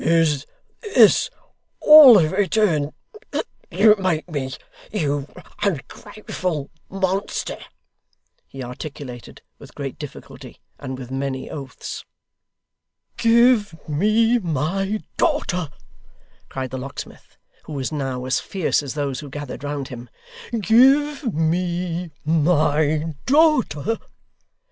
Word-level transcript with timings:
'Is 0.03 0.47
this 0.95 1.29
all 1.79 2.15
the 2.15 2.27
return 2.27 2.91
you 3.69 3.95
make 3.97 4.27
me, 4.27 4.51
you 4.91 5.27
ungrateful 5.61 6.71
monster?' 6.89 7.59
he 8.47 8.63
articulated 8.63 9.43
with 9.59 9.75
great 9.75 9.99
difficulty, 9.99 10.59
and 10.79 10.97
with 10.97 11.11
many 11.11 11.51
oaths. 11.51 12.03
'Give 13.15 13.75
me 13.87 14.39
my 14.39 15.03
daughter!' 15.17 15.69
cried 16.49 16.71
the 16.71 16.79
locksmith, 16.79 17.37
who 17.65 17.73
was 17.73 17.91
now 17.91 18.25
as 18.25 18.39
fierce 18.39 18.81
as 18.81 18.95
those 18.95 19.19
who 19.19 19.29
gathered 19.29 19.63
round 19.63 19.89
him: 19.89 20.09
'Give 20.61 21.31
me 21.31 22.09
my 22.25 23.13
daughter! 23.27 23.99